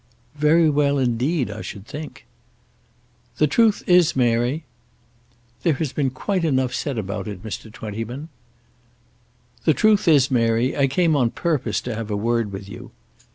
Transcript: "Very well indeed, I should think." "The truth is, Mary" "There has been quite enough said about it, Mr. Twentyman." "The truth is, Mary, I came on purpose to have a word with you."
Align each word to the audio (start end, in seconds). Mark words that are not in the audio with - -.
"Very 0.39 0.67
well 0.67 0.97
indeed, 0.97 1.51
I 1.51 1.61
should 1.61 1.85
think." 1.85 2.25
"The 3.37 3.45
truth 3.45 3.83
is, 3.85 4.15
Mary" 4.15 4.63
"There 5.61 5.75
has 5.75 5.93
been 5.93 6.09
quite 6.09 6.43
enough 6.43 6.73
said 6.73 6.97
about 6.97 7.27
it, 7.27 7.43
Mr. 7.43 7.71
Twentyman." 7.71 8.29
"The 9.65 9.75
truth 9.75 10.07
is, 10.07 10.31
Mary, 10.31 10.75
I 10.75 10.87
came 10.87 11.15
on 11.15 11.29
purpose 11.29 11.79
to 11.81 11.93
have 11.93 12.09
a 12.09 12.17
word 12.17 12.51
with 12.51 12.67
you." 12.67 12.89